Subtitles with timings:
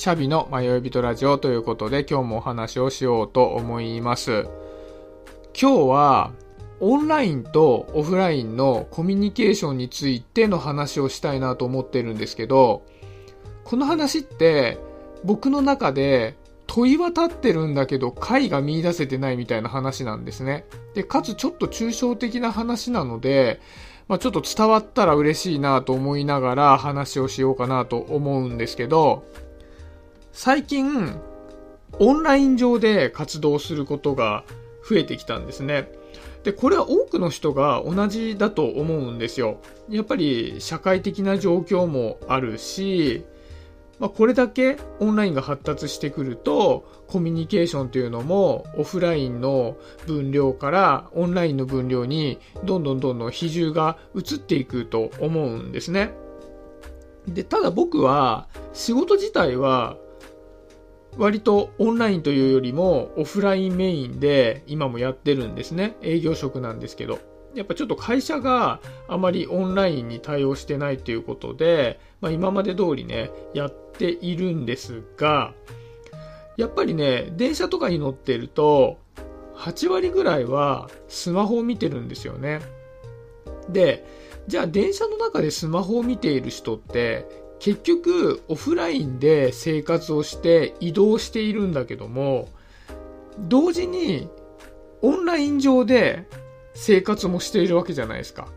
[0.00, 4.48] シャビの迷い人ラジオということで今日もお話をしようと思います。
[5.52, 6.32] 今日は
[6.80, 12.82] オンラインとオフラインのコミュニケーションについての話をしたいなと思ってるんですけど、
[13.64, 14.78] この話って
[15.22, 16.34] 僕の中で
[16.66, 20.64] 問いは立ってるんだけど解が見出せてないみたいな話なんですね。
[20.94, 23.60] で、かつちょっと抽象的な話なので、
[24.08, 29.24] まあ、ちょっと伝わったら嬉しいなと思いながら話をしようかなと思うんですけど、
[30.42, 31.20] 最近、
[31.98, 34.42] オンライン上で活動することが
[34.88, 35.92] 増えてきたんですね。
[36.44, 39.58] で、これは多くの人が同じだと思うんですよ。
[39.90, 43.22] やっぱり社会的な状況もあるし、
[43.98, 56.14] まあ、これだけオンラインが発達してくると、コミュニケーションというのもオフラインの分量からオンラインの分量にどんどんどんどん比重が移っていくと思うんですね。
[57.28, 59.98] で、ただ僕は仕事自体は
[61.16, 65.96] 割とオンラインというよりもオフラインメインで今もやってるんですね。
[66.02, 67.18] 営業職なんですけど。
[67.54, 75.52] やっぱちょっと会社があまりオンラインに対応してないということで、まあ、今まで通りね、やっているんですが、
[76.56, 78.98] やっぱりね、電車とかに乗ってると、
[79.56, 82.60] 8割ぐらいはスマホを見てるんですよね。
[83.68, 84.04] で、
[84.46, 87.26] じゃあ電車の中でスマホを見ている人って
[87.60, 92.48] 結局オフラインで生活をして移動しているんだけども
[93.38, 94.28] 同時に
[95.02, 96.26] オンライン上で
[96.74, 98.48] 生活もしているわけじゃないですか。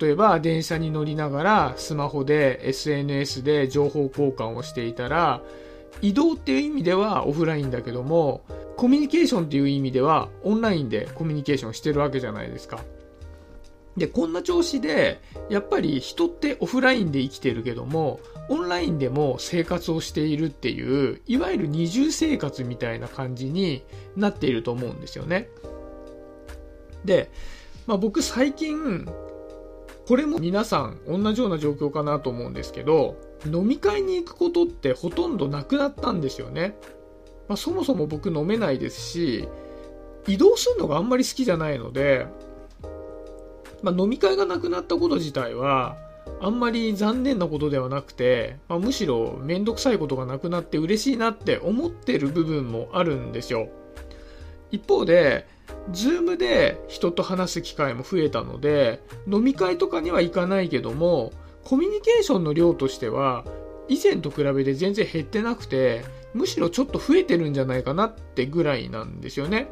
[0.00, 5.40] 例えば電車に乗りながらスマホで SNS で情報交換をしていたら
[6.02, 8.42] 移動っていう意味ではオフラインだけども
[8.76, 12.80] コミュニケーションっていう意味ではオンラインでコミュニケーションしてるわけじゃないですか。
[13.96, 23.82] で、こんな調子で、やっぱり人ってオフラインで生きてるけども、オンラインでも生活をしているっていう、いわゆる二重生活みたいな感じに
[24.16, 25.48] なっていると思うんですよね。
[27.04, 27.30] で、
[27.86, 29.06] まあ、僕最近、
[30.06, 36.76] これも皆さん同じような状況かなと思うんですけど、飲み会に行くことってほとんどなくなったんですよね。
[37.48, 39.48] まあ、そもそも僕飲めないですし、
[40.26, 42.26] 移動するのがあんまり好きじゃないので、
[43.82, 45.96] まあ、飲み会がなくなったこと自体は、
[46.40, 53.68] あんまり残念なことではなくて、まあ、むしろめんどくさいことがなくなって嬉しいなって思ってる部分もあるんですよ。
[54.70, 55.46] 一方で、
[55.92, 61.32] ズームで人と話す機会も増えたので、飲み会とかには行かないけども、
[61.64, 63.44] コミュニケーションの量としては、
[63.88, 69.70] 以前と比べて全然減ってなくて、むしろちょっと増えてるんじゃないかなってぐらいなんですよね。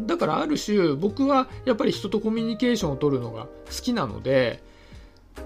[0.00, 4.62] だからある種僕はやっぱり人とコミュニケーションを取るのが好きなので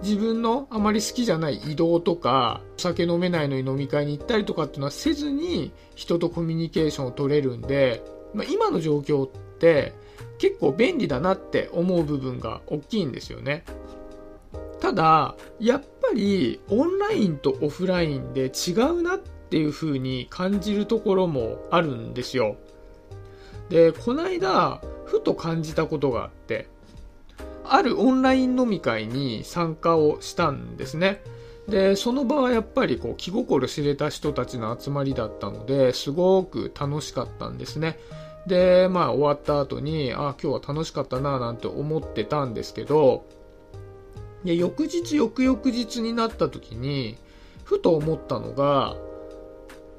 [0.03, 8.03] 自分のあまり好きじゃない移動とか酒飲めないのに飲み会に行ったりとかっていうのはせずに人とコミュニケーションを取れるんで、
[8.35, 9.95] まあ、今の状況って
[10.39, 13.65] 結構便利だなって思う部分が大きいんですよね。
[14.81, 22.57] ただやっぱりオンラインとオフラインで違うなっていう風に感じるところもあるんですよ。
[23.69, 26.69] で、この間、ふと感じたことがあって、
[27.65, 31.23] あるオンライン飲み会に参加をしたんですね。
[31.69, 37.99] で、その場はやっぱりこう気心知れた人たちの集まりだったので、すごく楽しかったんですね。
[38.47, 43.27] で、まあ終わった後に、あ、今日は楽しかったななんて思ってたんですけど、
[44.45, 47.19] で翌日、翌々日になった時に、
[47.65, 48.97] ふと思ったのが、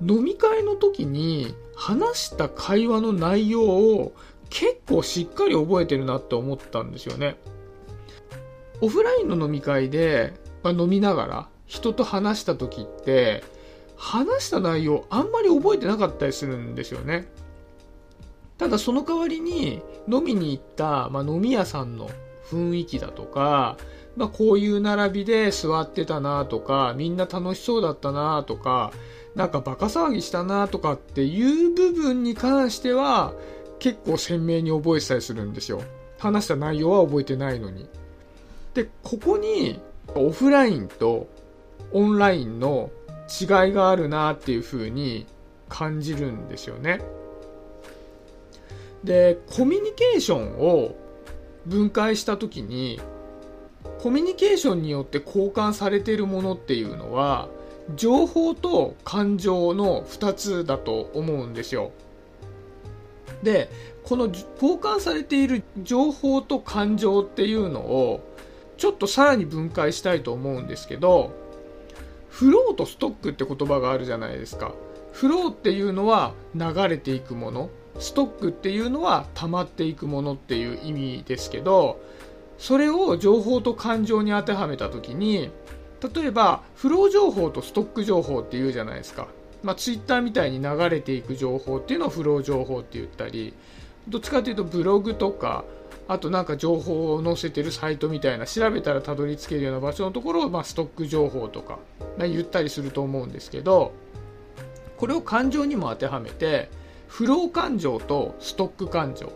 [0.01, 4.13] 飲み会の時に話した会話の内容を
[4.49, 7.37] 結構しっかり覚えてるなって思ったんですよね。
[8.81, 10.33] オフラインの飲み会で、
[10.63, 13.43] まあ、飲みながら人と話した時って
[13.95, 17.27] 話した内容あんまり覚えてなかったりするんですよね。
[18.57, 22.09] ただその代わりに飲みに行った、まあ、飲み屋さんの
[22.49, 23.77] 雰囲気だとか、
[24.19, 28.91] まあ、こういう並びで座ってたなとかみんな楽しそうだったなとか
[29.33, 33.33] なんかバカ騒ぎしたなとかっていう部分に関しては
[33.79, 35.81] 結構鮮明に覚えてたりするんですよ。
[36.17, 37.87] 話した内容は覚えてないのに。
[38.73, 39.79] で、ここに
[40.15, 41.29] オフラインと
[41.93, 42.91] オンラインの
[43.39, 45.27] 違いがあるなっていう風に
[45.69, 46.99] 感じるんですよね。
[49.05, 50.93] で、コミュニケーションを
[51.65, 52.99] 分解した時に
[53.99, 57.49] コミュニケーションによって交換されているものっていうのは
[57.95, 61.91] 情報と感情の2つだと思うんですよ。
[63.43, 63.69] で、
[64.03, 68.21] この交換されている情報と感情っていうのを
[68.77, 71.31] ちょっとさらに分解したいと思うんですけど、
[72.29, 74.73] フローとストックって言葉があるじゃないですか
[75.11, 77.69] フローっていうのは流れていくもの
[77.99, 81.99] ストックっていうのは溜まっていくものっていう意味ですけど
[82.59, 85.49] それを情報と感情に当てはめた時に
[86.13, 89.27] 例えばフロー情報とストック情報っていうじゃないですか、
[89.63, 93.53] まあ、ツイッターみたいに流れていく情報っていうのをフロー情報って言ったり
[94.07, 95.63] どっちかというとブログとか
[96.07, 101.79] あとなんか情報を載せてるサイトみたいな調べたらたどり着けるような場所のところを、まあ、ストック情報とか、
[102.17, 103.93] まあ、言ったりすると思うんですけど
[104.97, 106.69] これを感情にも当てはめて
[107.07, 109.31] フロー感情とストック感情。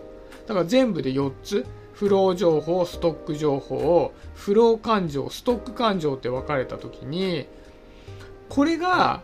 [0.47, 1.65] だから全部で4つ。
[2.03, 7.47] フロー情報ストック情報をフロー感情ストック感情って分かれた時に
[8.49, 9.21] これが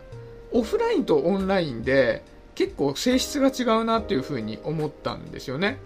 [0.53, 2.23] オフラインとオンラインで
[2.55, 5.77] 結構性質が違うなっていうふうに思ったんですよね。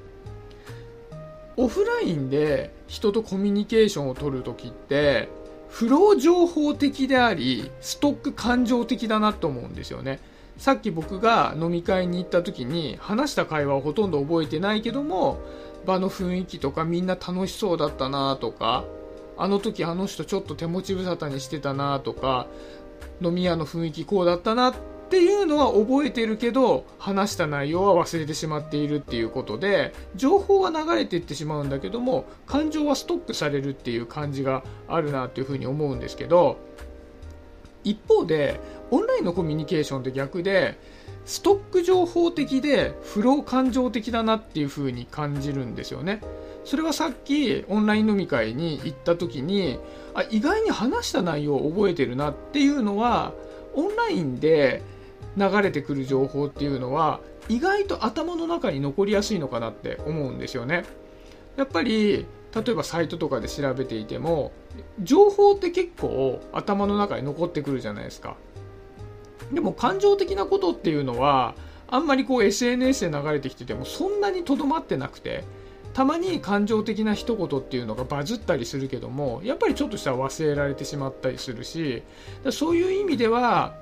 [1.58, 5.30] オフラインで人とコミュニケーションを取るときって
[5.70, 10.20] フロー情報的でありストック感情的だなと思うんですよね。
[10.58, 15.40] さっき僕が飲み会に行った時に話した会話をほとんど覚えてないけども
[15.86, 18.86] 場の雰囲気とかみんな楽しそうだったなとか
[19.38, 22.48] あの時あの人ちょっと手持ち無沙汰にしてたなとか
[23.22, 24.76] 飲み屋の雰囲気こうだったなっ
[25.10, 36.58] ていうのは覚えてるけど話した内容は忘れてしまっているっていうことで情報は流れていってしまうんだけども感情はストックされるっていう感じがあるなっていうふうに思うんですけど
[37.84, 38.60] 一方で
[38.92, 40.80] オンラインのコミュニケーションって逆で
[41.26, 46.22] ストック情報的でフロー感情的だなっていう風に感じるんですよね。
[46.66, 49.80] それはさっきオンライン飲み会に行った時に
[50.14, 53.34] あ意外に話した内容を覚えてるなっていうのは
[53.74, 54.82] オンラインで
[55.36, 60.86] 流れてくる情報っていうのは意外と頭の中に残りやすいのかなって思うんですよね。
[61.58, 62.26] やっぱり
[62.56, 64.52] 例えばサイトとかで調べていても
[65.00, 68.38] 情報って結構頭の中に残ってくるじゃないですか。
[69.52, 71.56] でも感情的なことっていうのは
[71.88, 75.44] あんまりこう SNS で流れてきててもそんなにとどまってなくて
[75.94, 82.02] たまに感情的な一言っていうのがバズったりするけどもやっぱりちょっとしたら忘れられてしまったりするし
[82.52, 83.76] そういう意味では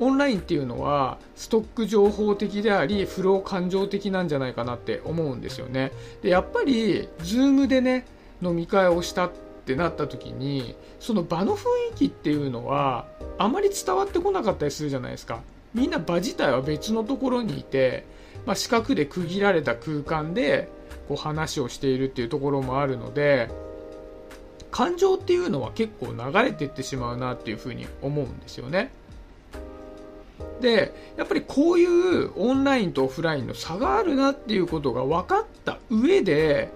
[0.00, 5.92] オンラインっていうのはストック情報的でありフロー感情的なんじゃないかなって思うんですよね。
[6.22, 8.04] でやっぱり Zoom でね
[8.40, 13.06] 飲み会をしたってってなった時にその場の雰囲気っていうのは
[13.36, 15.42] あまり伝わってこなかったりするじゃないですか。
[15.74, 18.06] みんな場自体は別のところにいて、
[18.46, 20.70] まあ、四角で区切られた空間で
[21.06, 23.50] こう話をしているっていうところもあるので
[24.70, 28.90] 感情っていうのは結構流れていってしまうなっていうふうに思うんですよね。
[30.62, 36.70] でやっぱりこういうオンラインとオフラインの差があるなっていうことが分かった上で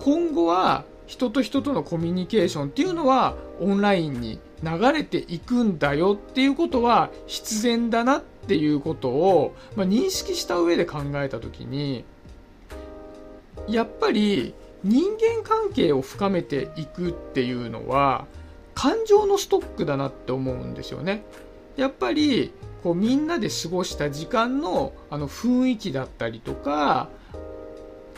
[0.00, 12.04] 今後は人と人とのコミュニケーションっていうのはオンラインに流れていくんだよっていうことは必然だなっていうことを、まあ、認識した上で考えた時に
[13.66, 18.26] やっぱり人間関係を深めていくっていうのは
[18.74, 21.24] 感情のストックだなって思うんですよね。
[21.76, 22.52] やっぱり
[22.82, 27.08] こうみんなで過ごした時間のあの雰囲気だったりとか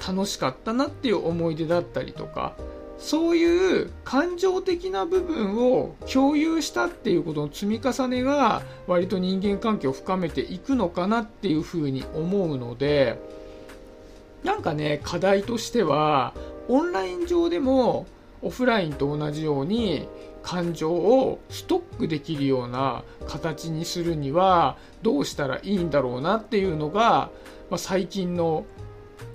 [0.07, 2.55] 楽しかったなっていう思い出だったりとか
[3.01, 13.19] そういう感情的な部分を共有したっていうことの積み重ねが割と人間関係を深めていくのかなっていうふうに思うので
[14.45, 16.35] なんかね課題としては
[16.69, 18.07] オンライン上でも
[18.43, 20.07] オフラインと同じように
[20.43, 27.31] 感情をストックできるような形にするにはどうしたらいいんだろうなっていうのが、
[27.71, 28.67] まあ、最近の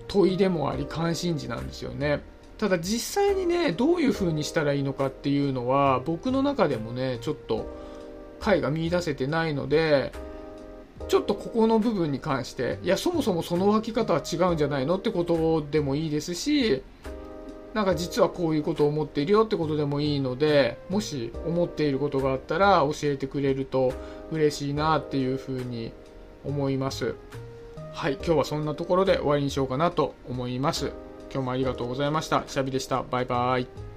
[0.07, 2.22] 問いでもあり関心事なんですよね。
[2.57, 7.69] ただ実際にねどういう風にしたらいいのかっていうのは僕の中でもねちょっと
[8.39, 10.13] 解が見いだせてないので
[11.07, 16.81] ちょっとここの部分に関していやそもそもその分け方は違うんじゃないのってことでもいいですし
[17.74, 23.93] なんか実はこういうことを思っているよってことでもいいのでもし思っていることがあったら教えてくれると
[24.31, 25.91] 嬉しいなっていうふうに
[26.45, 27.15] 思います。
[27.91, 30.93] はい今日はそんなところで終わりにしようかなと思います。
[31.36, 32.46] 今日もありがとうございました。
[32.48, 33.04] シャビでした。
[33.04, 33.95] バイバイ。